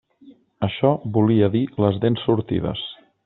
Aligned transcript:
Això 0.67 0.89
volia 1.17 1.51
dir 1.57 1.63
les 1.85 2.01
dents 2.07 2.27
sortides. 2.31 2.85